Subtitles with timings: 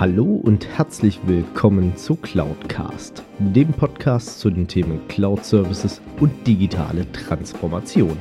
[0.00, 7.04] Hallo und herzlich willkommen zu Cloudcast, dem Podcast zu den Themen Cloud Services und digitale
[7.12, 8.16] Transformation.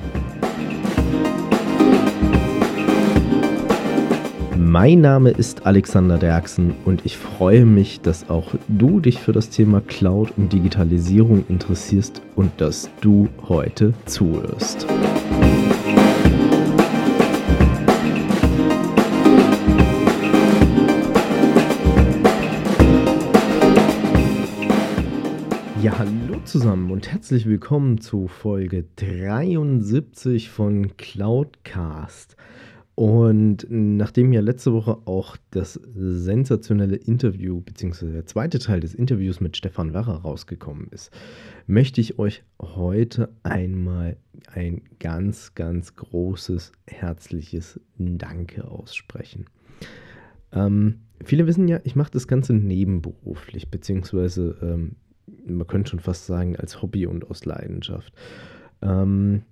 [4.58, 9.50] Mein Name ist Alexander Derksen und ich freue mich, dass auch du dich für das
[9.50, 14.86] Thema Cloud und Digitalisierung interessierst und dass du heute zuhörst.
[25.82, 32.36] Ja, hallo zusammen und herzlich willkommen zu Folge 73 von Cloudcast.
[32.96, 39.40] Und nachdem ja letzte Woche auch das sensationelle Interview, beziehungsweise der zweite Teil des Interviews
[39.40, 41.12] mit Stefan Werrer rausgekommen ist,
[41.66, 44.18] möchte ich euch heute einmal
[44.54, 49.46] ein ganz, ganz großes, herzliches Danke aussprechen.
[50.52, 54.98] Ähm, viele wissen ja, ich mache das Ganze nebenberuflich, beziehungsweise ähm,
[55.46, 58.14] man könnte schon fast sagen, als Hobby und aus Leidenschaft.
[58.82, 59.44] Ähm,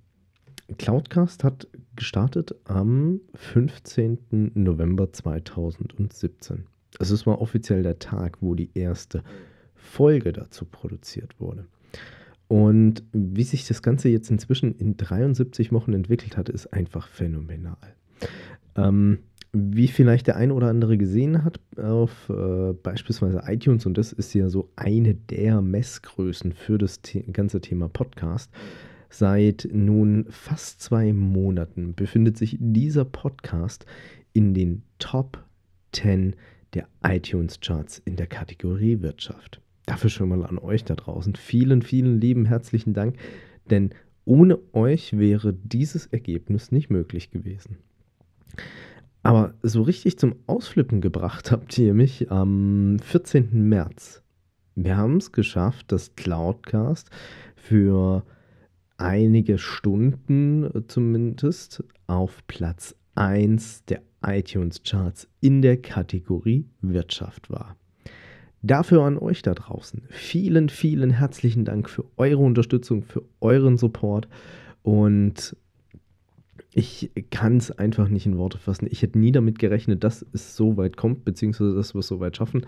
[0.77, 4.51] Cloudcast hat gestartet am 15.
[4.53, 6.65] November 2017.
[6.99, 9.23] Also es war offiziell der Tag, wo die erste
[9.75, 11.65] Folge dazu produziert wurde.
[12.47, 17.77] Und wie sich das Ganze jetzt inzwischen in 73 Wochen entwickelt hat, ist einfach phänomenal.
[18.75, 19.19] Ähm,
[19.73, 24.33] wie vielleicht der ein oder andere gesehen hat auf äh, beispielsweise iTunes, und das ist
[24.33, 28.51] ja so eine der Messgrößen für das The ganze Thema Podcast,
[29.09, 33.85] seit nun fast zwei Monaten befindet sich dieser Podcast
[34.33, 35.43] in den Top
[35.93, 36.35] 10
[36.73, 39.61] der iTunes-Charts in der Kategorie Wirtschaft.
[39.85, 41.35] Dafür schon mal an euch da draußen.
[41.35, 43.15] Vielen, vielen lieben herzlichen Dank,
[43.69, 43.91] denn
[44.25, 47.77] ohne euch wäre dieses Ergebnis nicht möglich gewesen.
[49.27, 53.67] Aber so richtig zum Ausflippen gebracht habt ihr mich am 14.
[53.67, 54.23] März.
[54.75, 57.09] Wir haben es geschafft, dass Cloudcast
[57.57, 58.23] für
[58.95, 67.75] einige Stunden zumindest auf Platz 1 der iTunes-Charts in der Kategorie Wirtschaft war.
[68.61, 74.29] Dafür an euch da draußen vielen, vielen herzlichen Dank für eure Unterstützung, für euren Support
[74.83, 75.53] und
[76.71, 78.87] ich kann es einfach nicht in Worte fassen.
[78.89, 82.19] Ich hätte nie damit gerechnet, dass es so weit kommt, beziehungsweise dass wir es so
[82.19, 82.65] weit schaffen.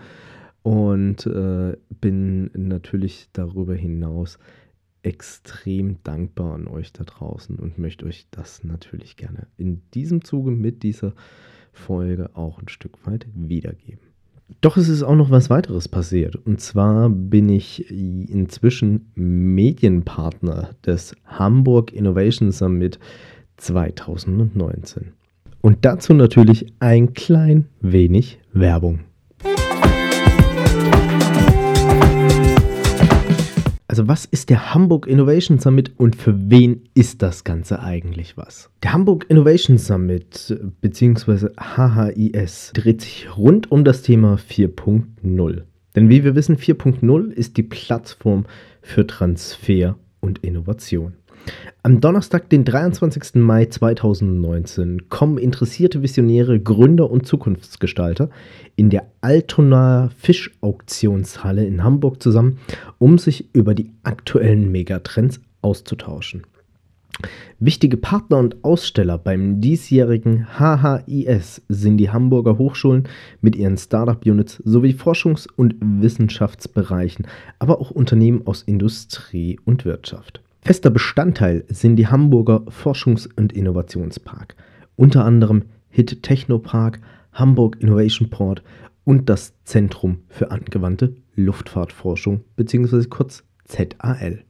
[0.62, 4.38] Und äh, bin natürlich darüber hinaus
[5.02, 10.50] extrem dankbar an euch da draußen und möchte euch das natürlich gerne in diesem Zuge
[10.50, 11.14] mit dieser
[11.72, 14.10] Folge auch ein Stück weit wiedergeben.
[14.60, 16.34] Doch es ist auch noch was weiteres passiert.
[16.34, 22.98] Und zwar bin ich inzwischen Medienpartner des Hamburg Innovation Summit
[23.60, 25.12] 2019.
[25.60, 29.00] Und dazu natürlich ein klein wenig Werbung.
[33.86, 38.70] Also was ist der Hamburg Innovation Summit und für wen ist das Ganze eigentlich was?
[38.84, 41.48] Der Hamburg Innovation Summit bzw.
[41.58, 45.62] HHIS dreht sich rund um das Thema 4.0.
[45.96, 48.46] Denn wie wir wissen, 4.0 ist die Plattform
[48.80, 51.14] für Transfer und Innovation.
[51.82, 53.36] Am Donnerstag, den 23.
[53.36, 58.28] Mai 2019, kommen interessierte Visionäre, Gründer und Zukunftsgestalter
[58.76, 62.58] in der Altonaer Fischauktionshalle in Hamburg zusammen,
[62.98, 66.42] um sich über die aktuellen Megatrends auszutauschen.
[67.58, 73.08] Wichtige Partner und Aussteller beim diesjährigen HHIS sind die Hamburger Hochschulen
[73.40, 77.26] mit ihren Startup-Units sowie Forschungs- und Wissenschaftsbereichen,
[77.58, 80.40] aber auch Unternehmen aus Industrie und Wirtschaft.
[80.62, 84.56] Fester Bestandteil sind die Hamburger Forschungs- und Innovationspark,
[84.94, 87.00] unter anderem HIT Technopark,
[87.32, 88.62] Hamburg Innovation Port
[89.04, 93.04] und das Zentrum für angewandte Luftfahrtforschung bzw.
[93.04, 94.44] kurz ZAL.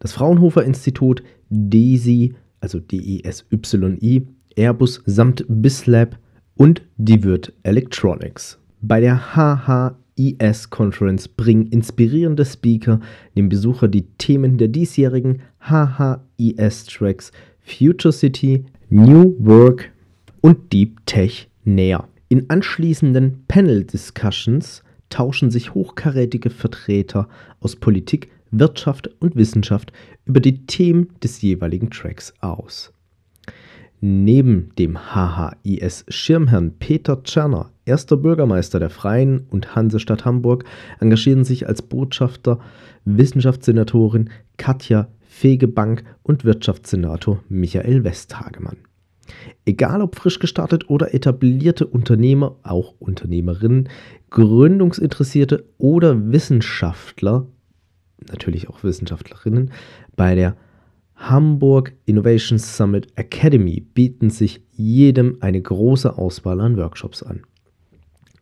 [0.00, 4.26] Das Fraunhofer Institut, DESY, also DESYI,
[4.56, 6.18] Airbus samt BISLab
[6.56, 8.58] und die Wirt Electronics.
[8.82, 13.00] Bei der HH IS Conference bringen inspirierende Speaker
[13.36, 19.90] dem Besucher die Themen der diesjährigen HHIS Tracks Future City, New Work
[20.40, 22.08] und Deep Tech näher.
[22.28, 27.28] In anschließenden Panel Discussions tauschen sich hochkarätige Vertreter
[27.60, 29.92] aus Politik, Wirtschaft und Wissenschaft
[30.26, 32.92] über die Themen des jeweiligen Tracks aus.
[34.02, 40.64] Neben dem HHIS-Schirmherrn Peter Tscherner, erster Bürgermeister der Freien und Hansestadt Hamburg,
[41.00, 42.60] engagieren sich als Botschafter
[43.04, 48.78] Wissenschaftssenatorin Katja Fegebank und Wirtschaftssenator Michael Westhagemann.
[49.66, 53.90] Egal ob frisch gestartet oder etablierte Unternehmer, auch Unternehmerinnen,
[54.30, 57.46] Gründungsinteressierte oder Wissenschaftler,
[58.30, 59.72] natürlich auch Wissenschaftlerinnen,
[60.16, 60.56] bei der
[61.20, 67.42] Hamburg Innovation Summit Academy bieten sich jedem eine große Auswahl an Workshops an.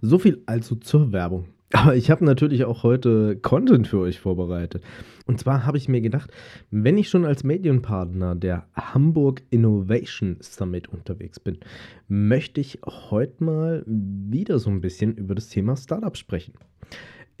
[0.00, 1.46] So viel also zur Werbung.
[1.72, 4.82] Aber ich habe natürlich auch heute Content für euch vorbereitet.
[5.26, 6.30] Und zwar habe ich mir gedacht,
[6.70, 11.58] wenn ich schon als Medienpartner der Hamburg Innovation Summit unterwegs bin,
[12.08, 16.54] möchte ich heute mal wieder so ein bisschen über das Thema Startup sprechen.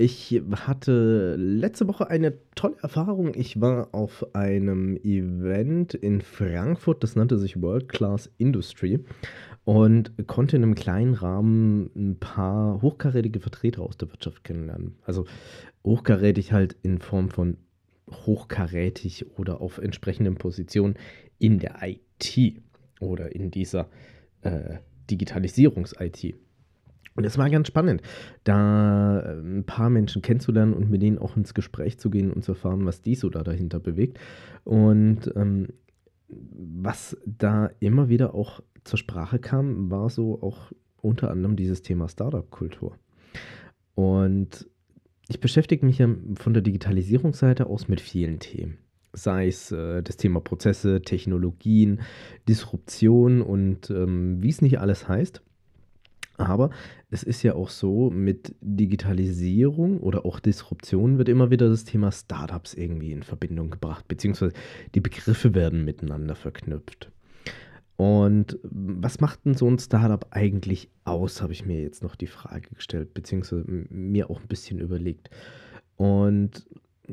[0.00, 3.34] Ich hatte letzte Woche eine tolle Erfahrung.
[3.34, 9.04] Ich war auf einem Event in Frankfurt, das nannte sich World Class Industry
[9.64, 14.96] und konnte in einem kleinen Rahmen ein paar hochkarätige Vertreter aus der Wirtschaft kennenlernen.
[15.04, 15.26] Also
[15.84, 17.58] hochkarätig halt in Form von
[18.10, 20.94] hochkarätig oder auf entsprechenden Positionen
[21.38, 22.62] in der IT
[23.00, 23.90] oder in dieser
[24.40, 24.78] äh,
[25.10, 26.36] Digitalisierungs-IT.
[27.16, 28.02] Und es war ganz spannend,
[28.44, 32.44] da äh, ein paar Menschen kennenzulernen und mit denen auch ins Gespräch zu gehen und
[32.44, 34.18] zu erfahren, was die so da dahinter bewegt.
[34.64, 35.68] Und ähm,
[36.28, 40.72] was da immer wieder auch zur Sprache kam, war so auch
[41.02, 42.96] unter anderem dieses Thema Startup-Kultur.
[43.94, 44.68] Und
[45.28, 48.78] ich beschäftige mich ja von der Digitalisierungsseite aus mit vielen Themen.
[49.12, 52.00] Sei es äh, das Thema Prozesse, Technologien,
[52.48, 55.42] Disruption und ähm, wie es nicht alles heißt.
[56.40, 56.70] Aber
[57.10, 62.10] es ist ja auch so, mit Digitalisierung oder auch Disruption wird immer wieder das Thema
[62.10, 64.54] Startups irgendwie in Verbindung gebracht, beziehungsweise
[64.94, 67.10] die Begriffe werden miteinander verknüpft.
[67.96, 72.26] Und was macht denn so ein Startup eigentlich aus, habe ich mir jetzt noch die
[72.26, 75.28] Frage gestellt, beziehungsweise mir auch ein bisschen überlegt.
[75.96, 76.66] Und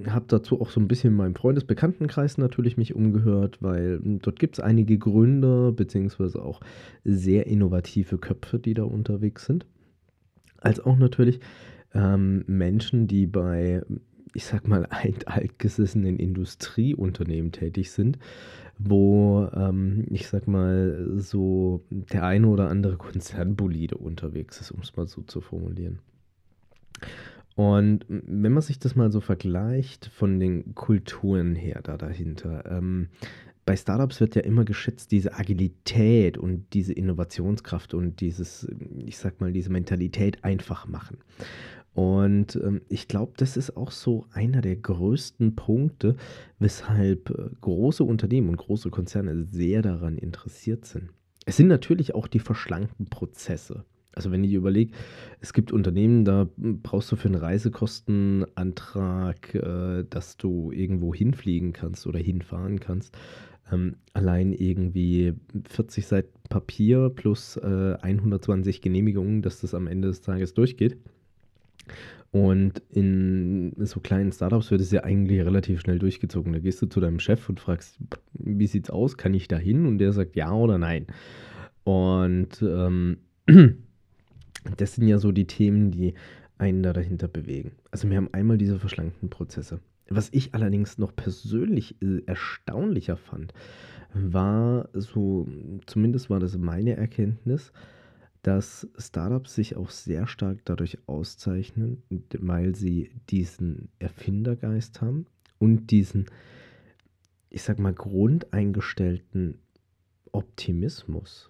[0.05, 4.39] habe dazu auch so ein bisschen in meinem Freundesbekanntenkreis natürlich mich umgehört, weil hm, dort
[4.39, 6.61] gibt es einige Gründer beziehungsweise auch
[7.03, 9.65] sehr innovative Köpfe, die da unterwegs sind.
[10.59, 11.39] Als auch natürlich
[11.93, 13.81] ähm, Menschen, die bei,
[14.33, 14.85] ich sag mal,
[15.25, 18.17] altgesessenen Industrieunternehmen tätig sind,
[18.77, 24.95] wo, ähm, ich sag mal, so der eine oder andere Konzernbolide unterwegs ist, um es
[24.95, 25.99] mal so zu formulieren.
[27.57, 33.09] Und wenn man sich das mal so vergleicht von den Kulturen her da dahinter, ähm,
[33.65, 38.67] bei Startups wird ja immer geschätzt diese Agilität und diese Innovationskraft und dieses,
[39.03, 41.17] ich sag mal, diese Mentalität einfach machen.
[41.95, 46.15] Und ähm, ich glaube, das ist auch so einer der größten Punkte,
[46.59, 51.09] weshalb äh, große Unternehmen und große Konzerne sehr daran interessiert sind.
[51.47, 53.83] Es sind natürlich auch die verschlankten Prozesse.
[54.17, 54.93] Also wenn ich überlege,
[55.41, 62.07] es gibt Unternehmen, da brauchst du für einen Reisekostenantrag, äh, dass du irgendwo hinfliegen kannst
[62.07, 63.15] oder hinfahren kannst,
[63.71, 65.35] ähm, allein irgendwie
[65.69, 70.97] 40 Seiten Papier plus äh, 120 Genehmigungen, dass das am Ende des Tages durchgeht.
[72.31, 76.53] Und in so kleinen Startups wird es ja eigentlich relativ schnell durchgezogen.
[76.53, 77.99] Da gehst du zu deinem Chef und fragst,
[78.33, 79.85] wie sieht's aus, kann ich da hin?
[79.85, 81.05] Und der sagt ja oder nein.
[81.83, 83.17] Und ähm,
[84.75, 86.13] Das sind ja so die Themen, die
[86.57, 87.71] einen da dahinter bewegen.
[87.91, 89.79] Also wir haben einmal diese verschlankten Prozesse.
[90.09, 93.53] Was ich allerdings noch persönlich äh, erstaunlicher fand,
[94.13, 95.47] war so,
[95.85, 97.71] zumindest war das meine Erkenntnis,
[98.41, 102.03] dass Startups sich auch sehr stark dadurch auszeichnen,
[102.39, 105.25] weil sie diesen Erfindergeist haben
[105.59, 106.27] und diesen,
[107.49, 109.57] ich sag mal, grundeingestellten
[110.31, 111.49] Optimismus.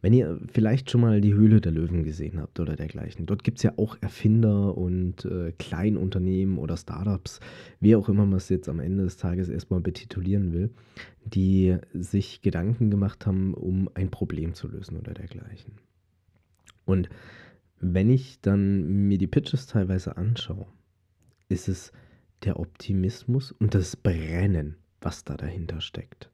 [0.00, 3.58] Wenn ihr vielleicht schon mal die Höhle der Löwen gesehen habt oder dergleichen, dort gibt
[3.58, 7.40] es ja auch Erfinder und äh, Kleinunternehmen oder Startups,
[7.78, 10.70] wie auch immer man es jetzt am Ende des Tages erstmal betitulieren will,
[11.24, 15.74] die sich Gedanken gemacht haben, um ein Problem zu lösen oder dergleichen.
[16.86, 17.10] Und
[17.80, 20.66] wenn ich dann mir die Pitches teilweise anschaue,
[21.48, 21.92] ist es
[22.44, 26.30] der Optimismus und das Brennen, was da dahinter steckt,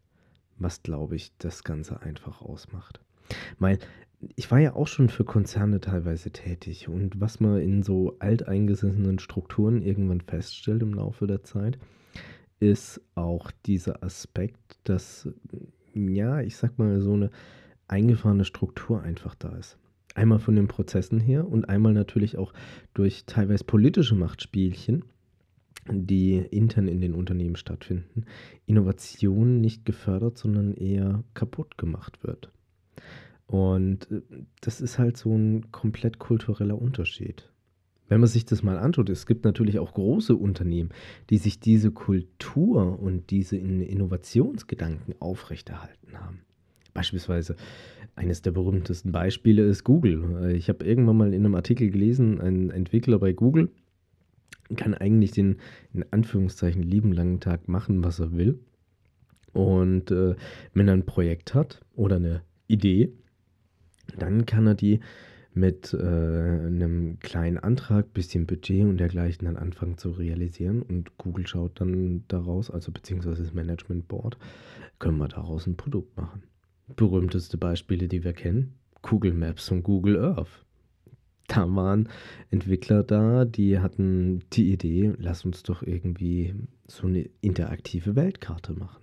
[0.57, 3.04] was, glaube ich, das Ganze einfach ausmacht.
[3.59, 3.79] Weil
[4.37, 9.19] ich war ja auch schon für Konzerne teilweise tätig und was man in so alteingesessenen
[9.19, 11.79] Strukturen irgendwann feststellt im Laufe der Zeit,
[12.61, 15.29] ist auch dieser Aspekt, dass,
[15.93, 17.31] ja, ich sag mal, so eine
[17.89, 19.77] eingefahrene Struktur einfach da ist.
[20.15, 22.53] Einmal von den Prozessen her und einmal natürlich auch
[22.95, 25.05] durch teilweise politische Machtspielchen,
[25.91, 28.25] die intern in den Unternehmen stattfinden,
[28.65, 32.51] Innovation nicht gefördert, sondern eher kaputt gemacht wird.
[33.47, 34.23] Und äh,
[34.61, 37.51] das ist halt so ein komplett kultureller Unterschied.
[38.09, 40.91] Wenn man sich das mal antut, es gibt natürlich auch große Unternehmen,
[41.31, 46.41] die sich diese Kultur und diese Innovationsgedanken aufrechterhalten haben.
[46.93, 47.57] Beispielsweise
[48.15, 50.55] eines der berühmtesten Beispiele ist Google.
[50.55, 53.71] Ich habe irgendwann mal in einem Artikel gelesen, ein Entwickler bei Google
[54.77, 55.57] kann eigentlich den
[55.93, 58.59] in Anführungszeichen lieben langen Tag machen, was er will.
[59.53, 60.35] Und äh,
[60.73, 63.13] wenn er ein Projekt hat oder eine Idee,
[64.19, 65.01] dann kann er die
[65.55, 70.83] mit äh, einem kleinen Antrag, bisschen Budget und dergleichen dann anfangen zu realisieren.
[70.83, 74.37] Und Google schaut dann daraus, also beziehungsweise das Management Board,
[74.99, 76.43] können wir daraus ein Produkt machen.
[76.97, 80.65] Berühmteste Beispiele, die wir kennen, Google Maps und Google Earth.
[81.47, 82.09] Da waren
[82.51, 86.55] Entwickler da, die hatten die Idee, lass uns doch irgendwie
[86.89, 89.03] so eine interaktive Weltkarte machen.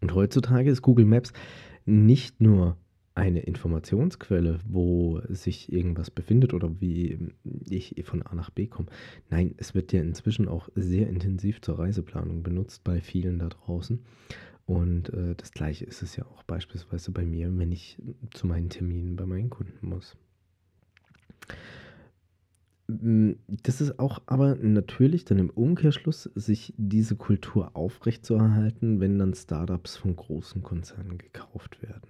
[0.00, 1.32] Und heutzutage ist Google Maps
[1.88, 2.76] nicht nur
[3.14, 7.18] eine Informationsquelle, wo sich irgendwas befindet oder wie
[7.68, 8.88] ich von A nach B komme.
[9.28, 14.04] Nein, es wird ja inzwischen auch sehr intensiv zur Reiseplanung benutzt bei vielen da draußen.
[14.66, 17.98] Und äh, das gleiche ist es ja auch beispielsweise bei mir, wenn ich
[18.34, 20.16] zu meinen Terminen bei meinen Kunden muss.
[22.90, 29.96] Das ist auch aber natürlich dann im Umkehrschluss, sich diese Kultur aufrechtzuerhalten, wenn dann Startups
[29.96, 32.08] von großen Konzernen gekauft werden.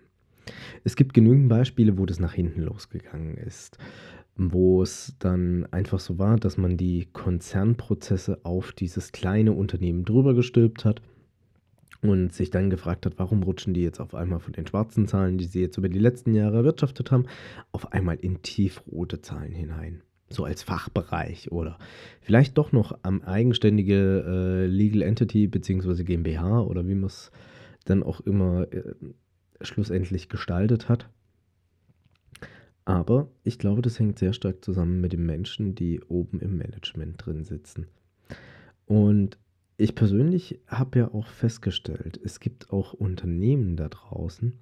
[0.85, 3.77] Es gibt genügend Beispiele, wo das nach hinten losgegangen ist,
[4.37, 10.33] wo es dann einfach so war, dass man die Konzernprozesse auf dieses kleine Unternehmen drüber
[10.33, 11.03] gestülpt hat
[12.03, 15.39] und sich dann gefragt hat, warum rutschen die jetzt auf einmal von den schwarzen Zahlen,
[15.39, 17.27] die sie jetzt über die letzten Jahre erwirtschaftet haben,
[17.73, 20.03] auf einmal in tiefrote Zahlen hinein.
[20.31, 21.79] So als Fachbereich oder
[22.21, 26.05] vielleicht doch noch am eigenständige äh, Legal Entity bzw.
[26.05, 27.31] GmbH oder wie man es
[27.87, 28.95] dann auch immer äh,
[29.63, 31.09] schlussendlich gestaltet hat.
[32.85, 37.25] Aber ich glaube, das hängt sehr stark zusammen mit den Menschen, die oben im Management
[37.25, 37.87] drin sitzen.
[38.87, 39.39] Und
[39.77, 44.55] ich persönlich habe ja auch festgestellt, es gibt auch Unternehmen da draußen,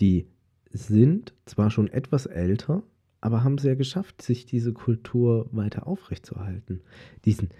[0.00, 0.26] die
[0.70, 2.82] sind zwar schon etwas älter,
[3.20, 6.82] aber haben es ja geschafft, sich diese Kultur weiter aufrechtzuerhalten.
[7.24, 7.50] Diesen,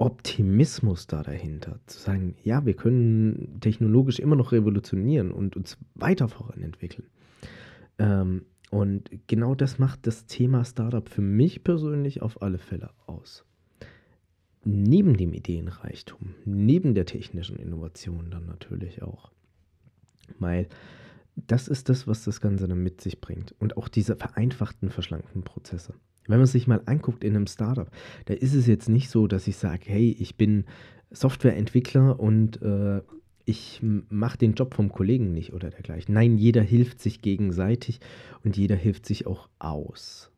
[0.00, 6.26] Optimismus da dahinter, zu sagen, ja, wir können technologisch immer noch revolutionieren und uns weiter
[6.26, 7.06] voranentwickeln.
[7.98, 13.44] Ähm, und genau das macht das Thema Startup für mich persönlich auf alle Fälle aus.
[14.64, 19.32] Neben dem Ideenreichtum, neben der technischen Innovation dann natürlich auch.
[20.38, 20.66] Weil
[21.46, 23.54] das ist das, was das Ganze dann mit sich bringt.
[23.58, 25.94] Und auch diese vereinfachten, verschlankten Prozesse.
[26.26, 27.90] Wenn man sich mal anguckt in einem Startup,
[28.26, 30.64] da ist es jetzt nicht so, dass ich sage, hey, ich bin
[31.10, 33.00] Softwareentwickler und äh,
[33.44, 36.14] ich mache den Job vom Kollegen nicht oder dergleichen.
[36.14, 38.00] Nein, jeder hilft sich gegenseitig
[38.44, 40.30] und jeder hilft sich auch aus.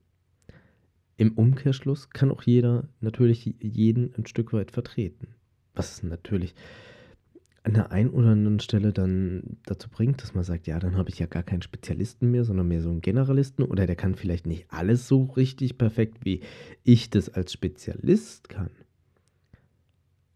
[1.18, 5.28] Im Umkehrschluss kann auch jeder natürlich jeden ein Stück weit vertreten.
[5.74, 6.54] Was natürlich
[7.64, 11.10] an der einen oder anderen Stelle dann dazu bringt, dass man sagt, ja, dann habe
[11.10, 14.46] ich ja gar keinen Spezialisten mehr, sondern mehr so einen Generalisten oder der kann vielleicht
[14.46, 16.40] nicht alles so richtig perfekt, wie
[16.82, 18.70] ich das als Spezialist kann.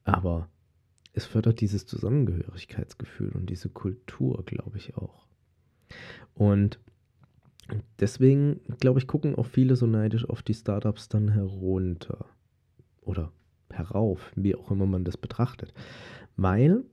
[0.04, 0.49] Aber
[1.14, 5.26] es fördert dieses Zusammengehörigkeitsgefühl und diese Kultur, glaube ich auch.
[6.35, 6.78] Und
[7.99, 12.26] deswegen, glaube ich, gucken auch viele so neidisch auf die Startups dann herunter
[13.00, 13.33] oder
[13.73, 15.73] herauf, wie auch immer man das betrachtet.
[16.37, 16.85] Weil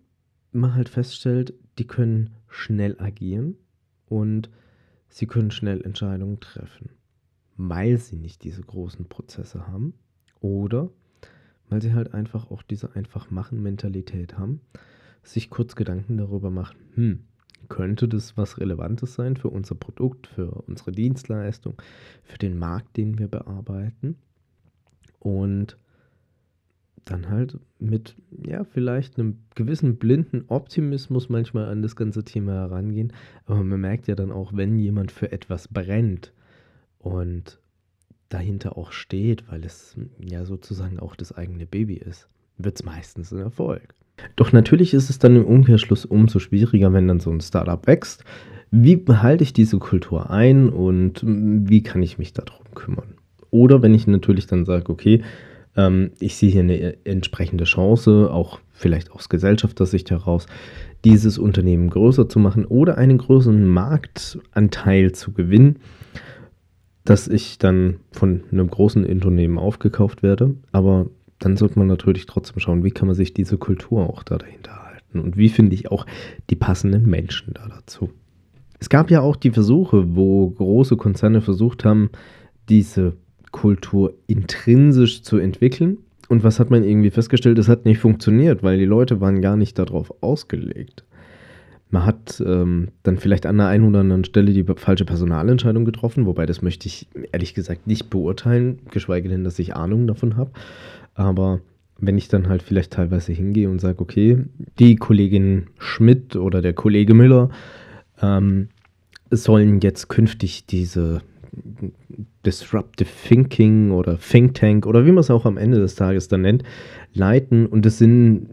[0.56, 3.56] man halt feststellt, die können schnell agieren
[4.08, 4.50] und
[5.10, 6.90] sie können schnell Entscheidungen treffen,
[7.58, 9.94] weil sie nicht diese großen Prozesse haben
[10.40, 10.90] oder
[11.70, 14.62] weil sie halt einfach auch diese einfach machen Mentalität haben,
[15.24, 17.20] sich kurz Gedanken darüber machen, hm,
[17.70, 21.82] könnte das was Relevantes sein für unser Produkt, für unsere Dienstleistung,
[22.24, 24.18] für den Markt, den wir bearbeiten?
[25.20, 25.78] Und
[27.06, 33.14] dann halt mit, ja, vielleicht einem gewissen blinden Optimismus manchmal an das ganze Thema herangehen.
[33.46, 36.34] Aber man merkt ja dann auch, wenn jemand für etwas brennt
[37.00, 37.60] und
[38.30, 43.32] dahinter auch steht, weil es ja sozusagen auch das eigene Baby ist, wird es meistens
[43.32, 43.94] ein Erfolg.
[44.36, 48.24] Doch natürlich ist es dann im Umkehrschluss umso schwieriger, wenn dann so ein Startup wächst.
[48.72, 53.16] Wie behalte ich diese Kultur ein und wie kann ich mich darum kümmern?
[53.52, 55.22] Oder wenn ich natürlich dann sage, okay,
[55.75, 60.48] ähm, ich sehe hier eine entsprechende Chance, auch vielleicht aus Gesellschaftersicht heraus,
[61.03, 65.80] dieses Unternehmen größer zu machen oder einen größeren Marktanteil zu gewinnen,
[67.03, 70.56] dass ich dann von einem großen Unternehmen aufgekauft werde.
[70.72, 71.08] Aber
[71.39, 74.86] dann sollte man natürlich trotzdem schauen, wie kann man sich diese Kultur auch da dahinter
[74.86, 76.06] halten und wie finde ich auch
[76.50, 78.10] die passenden Menschen da dazu.
[78.80, 82.10] Es gab ja auch die Versuche, wo große Konzerne versucht haben,
[82.70, 83.13] diese
[83.54, 86.00] Kultur intrinsisch zu entwickeln.
[86.28, 87.58] Und was hat man irgendwie festgestellt?
[87.58, 91.06] Es hat nicht funktioniert, weil die Leute waren gar nicht darauf ausgelegt.
[91.90, 96.26] Man hat ähm, dann vielleicht an der einen oder anderen Stelle die falsche Personalentscheidung getroffen,
[96.26, 100.52] wobei das möchte ich ehrlich gesagt nicht beurteilen, geschweige denn, dass ich Ahnung davon habe.
[101.14, 101.62] Aber
[102.00, 104.44] wenn ich dann halt vielleicht teilweise hingehe und sage, okay,
[104.80, 107.50] die Kollegin Schmidt oder der Kollege Müller
[108.20, 108.70] ähm,
[109.30, 111.22] sollen jetzt künftig diese
[112.46, 116.42] Disruptive Thinking oder Think Tank oder wie man es auch am Ende des Tages dann
[116.42, 116.64] nennt,
[117.14, 117.66] leiten.
[117.66, 118.48] Und es sind,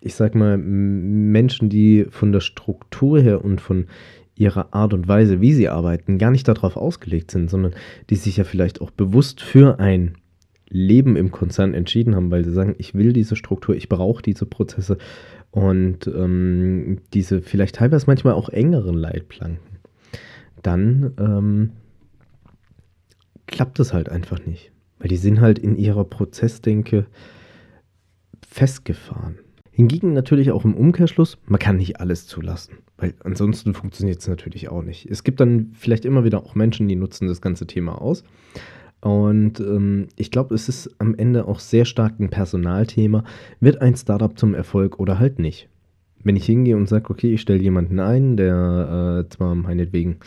[0.00, 3.86] ich sag mal, Menschen, die von der Struktur her und von
[4.36, 7.74] ihrer Art und Weise, wie sie arbeiten, gar nicht darauf ausgelegt sind, sondern
[8.10, 10.16] die sich ja vielleicht auch bewusst für ein
[10.68, 14.46] Leben im Konzern entschieden haben, weil sie sagen, ich will diese Struktur, ich brauche diese
[14.46, 14.98] Prozesse
[15.50, 19.78] und ähm, diese vielleicht teilweise manchmal auch engeren Leitplanken,
[20.62, 21.70] dann ähm,
[23.46, 24.72] klappt es halt einfach nicht.
[24.98, 27.06] Weil die sind halt in ihrer Prozessdenke
[28.46, 29.38] festgefahren.
[29.70, 34.68] Hingegen natürlich auch im Umkehrschluss, man kann nicht alles zulassen, weil ansonsten funktioniert es natürlich
[34.68, 35.06] auch nicht.
[35.10, 38.22] Es gibt dann vielleicht immer wieder auch Menschen, die nutzen das ganze Thema aus.
[39.00, 43.24] Und ähm, ich glaube, es ist am Ende auch sehr stark ein Personalthema.
[43.58, 45.68] Wird ein Startup zum Erfolg oder halt nicht?
[46.24, 50.18] Wenn ich hingehe und sage, okay, ich stelle jemanden ein, der äh, zwar meinetwegen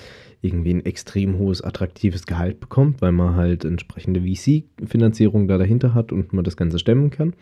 [0.42, 6.12] irgendwie ein extrem hohes, attraktives Gehalt bekommt, weil man halt entsprechende VC-Finanzierung da dahinter hat
[6.12, 7.34] und man das Ganze stemmen kann,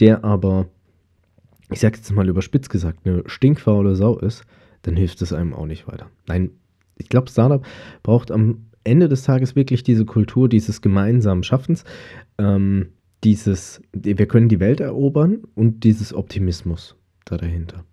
[0.00, 0.66] der aber,
[1.70, 4.44] ich sage jetzt mal überspitzt gesagt, eine stinkfaule Sau ist,
[4.82, 6.10] dann hilft es einem auch nicht weiter.
[6.26, 6.50] Nein,
[6.98, 7.64] ich glaube, Startup
[8.02, 11.84] braucht am Ende des Tages wirklich diese Kultur dieses gemeinsamen Schaffens,
[12.38, 12.88] ähm,
[13.22, 16.96] dieses, wir können die Welt erobern und dieses Optimismus
[17.30, 17.84] da dahinter.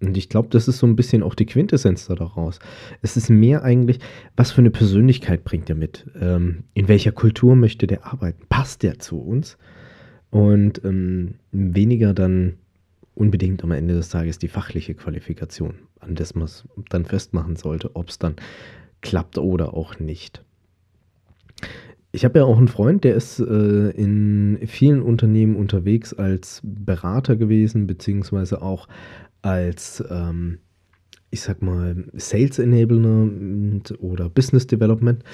[0.00, 2.58] Und ich glaube, das ist so ein bisschen auch die Quintessenz da daraus.
[3.00, 4.00] Es ist mehr eigentlich,
[4.36, 6.06] was für eine Persönlichkeit bringt er mit?
[6.20, 8.44] Ähm, in welcher Kultur möchte der arbeiten?
[8.48, 9.56] Passt der zu uns?
[10.30, 12.58] Und ähm, weniger dann
[13.14, 17.94] unbedingt am Ende des Tages die fachliche Qualifikation, an das man es dann festmachen sollte,
[17.94, 18.34] ob es dann
[19.00, 20.42] klappt oder auch nicht.
[22.14, 27.34] Ich habe ja auch einen Freund, der ist äh, in vielen Unternehmen unterwegs als Berater
[27.34, 28.86] gewesen, beziehungsweise auch
[29.42, 30.58] als, ähm,
[31.30, 33.28] ich sag mal, Sales Enabler
[33.98, 35.24] oder Business Development.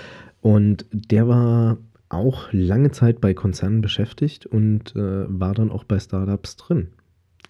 [0.40, 1.77] Und der war
[2.09, 6.88] auch lange Zeit bei Konzernen beschäftigt und äh, war dann auch bei Startups drin.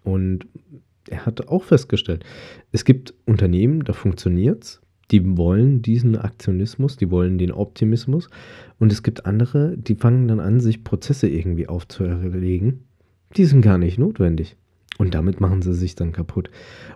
[0.03, 0.49] Und
[1.09, 2.25] er hat auch festgestellt,
[2.73, 8.29] es gibt Unternehmen, da funktioniert es, die wollen diesen Aktionismus, die wollen den Optimismus.
[8.79, 12.85] Und es gibt andere, die fangen dann an, sich Prozesse irgendwie aufzuerlegen.
[13.37, 14.57] Die sind gar nicht notwendig.
[14.99, 16.51] Und damit machen sie sich dann kaputt.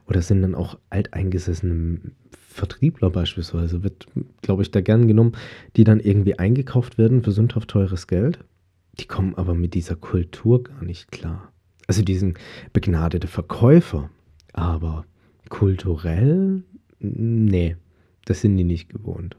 [0.07, 2.01] Oder sind dann auch alteingesessene
[2.31, 4.07] Vertriebler beispielsweise, wird,
[4.43, 5.33] glaube ich, da gern genommen,
[5.77, 8.39] die dann irgendwie eingekauft werden für sündhaft teures Geld.
[9.01, 11.53] Die kommen aber mit dieser Kultur gar nicht klar.
[11.89, 12.35] Also diesen
[12.73, 14.11] begnadete Verkäufer.
[14.53, 15.05] Aber
[15.49, 16.63] kulturell,
[17.01, 17.77] nee,
[18.25, 19.37] das sind die nicht gewohnt.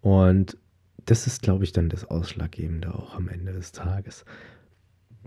[0.00, 0.56] Und
[1.04, 4.24] das ist, glaube ich, dann das Ausschlaggebende auch am Ende des Tages.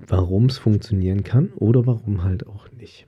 [0.07, 3.07] Warum es funktionieren kann oder warum halt auch nicht.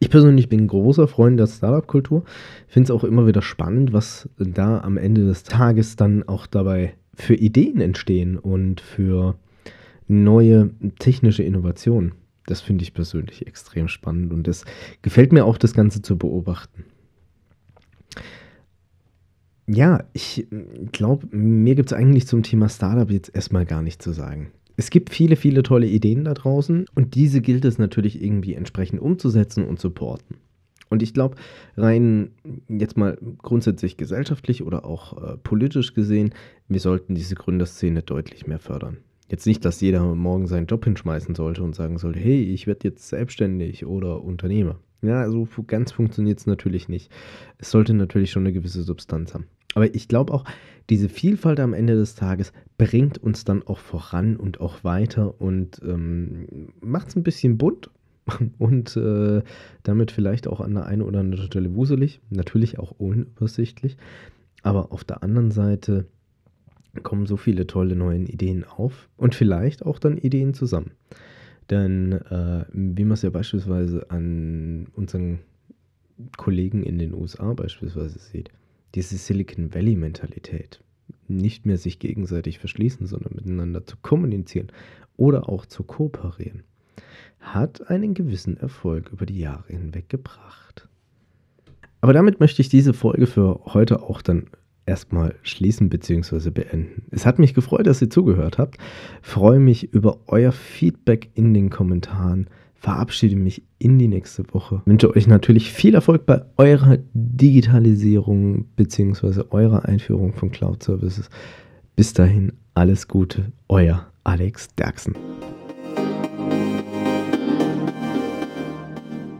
[0.00, 2.24] Ich persönlich bin großer Freund der Startup-Kultur.
[2.68, 6.94] Finde es auch immer wieder spannend, was da am Ende des Tages dann auch dabei
[7.14, 9.36] für Ideen entstehen und für
[10.06, 12.12] neue technische Innovationen.
[12.46, 14.64] Das finde ich persönlich extrem spannend und es
[15.02, 16.84] gefällt mir auch, das Ganze zu beobachten.
[19.70, 20.46] Ja, ich
[20.92, 24.50] glaube, mir gibt es eigentlich zum Thema Startup jetzt erstmal gar nichts zu sagen.
[24.78, 29.00] Es gibt viele, viele tolle Ideen da draußen und diese gilt es natürlich irgendwie entsprechend
[29.00, 30.36] umzusetzen und zu porten.
[30.88, 31.36] Und ich glaube,
[31.76, 32.30] rein
[32.68, 36.32] jetzt mal grundsätzlich gesellschaftlich oder auch äh, politisch gesehen,
[36.68, 38.96] wir sollten diese Gründerszene deutlich mehr fördern.
[39.28, 42.88] Jetzt nicht, dass jeder morgen seinen Job hinschmeißen sollte und sagen sollte, hey, ich werde
[42.88, 44.78] jetzt selbstständig oder Unternehmer.
[45.02, 47.10] Ja, so ganz funktioniert es natürlich nicht.
[47.58, 49.46] Es sollte natürlich schon eine gewisse Substanz haben.
[49.74, 50.44] Aber ich glaube auch,
[50.90, 55.80] diese Vielfalt am Ende des Tages bringt uns dann auch voran und auch weiter und
[55.84, 57.90] ähm, macht es ein bisschen bunt
[58.58, 59.42] und äh,
[59.82, 63.96] damit vielleicht auch an der einen oder anderen Stelle wuselig, natürlich auch unübersichtlich.
[64.62, 66.06] Aber auf der anderen Seite
[67.02, 70.92] kommen so viele tolle neue Ideen auf und vielleicht auch dann Ideen zusammen.
[71.70, 75.40] Denn äh, wie man es ja beispielsweise an unseren
[76.36, 78.50] Kollegen in den USA beispielsweise sieht,
[78.94, 80.82] diese Silicon Valley-Mentalität,
[81.28, 84.72] nicht mehr sich gegenseitig verschließen, sondern miteinander zu kommunizieren
[85.16, 86.62] oder auch zu kooperieren,
[87.40, 90.88] hat einen gewissen Erfolg über die Jahre hinweg gebracht.
[92.00, 94.46] Aber damit möchte ich diese Folge für heute auch dann
[94.88, 96.50] erstmal schließen bzw.
[96.50, 97.02] beenden.
[97.10, 98.78] Es hat mich gefreut, dass ihr zugehört habt.
[99.22, 102.48] Freue mich über euer Feedback in den Kommentaren.
[102.74, 104.82] Verabschiede mich in die nächste Woche.
[104.86, 109.42] Wünsche euch natürlich viel Erfolg bei eurer Digitalisierung bzw.
[109.50, 111.28] eurer Einführung von Cloud Services.
[111.96, 115.14] Bis dahin alles Gute, euer Alex Derksen.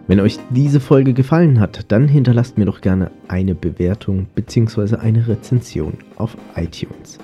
[0.09, 4.97] Wenn euch diese Folge gefallen hat, dann hinterlasst mir doch gerne eine Bewertung bzw.
[4.97, 7.19] eine Rezension auf iTunes.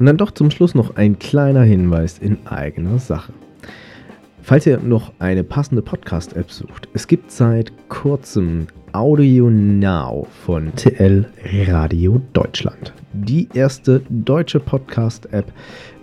[0.00, 3.32] Und dann doch zum Schluss noch ein kleiner Hinweis in eigener Sache.
[4.42, 11.24] Falls ihr noch eine passende Podcast-App sucht, es gibt seit kurzem Audio Now von TL
[11.68, 12.92] Radio Deutschland.
[13.12, 15.52] Die erste deutsche Podcast-App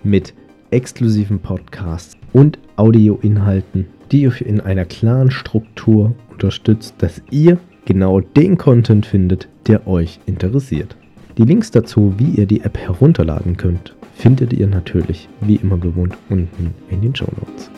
[0.02, 0.32] mit
[0.70, 8.58] exklusiven Podcasts und Audioinhalten, die euch in einer klaren Struktur unterstützt, dass ihr genau den
[8.58, 10.96] Content findet, der euch interessiert.
[11.38, 16.16] Die Links dazu, wie ihr die App herunterladen könnt, findet ihr natürlich wie immer gewohnt
[16.28, 17.70] unten in den Show Notes.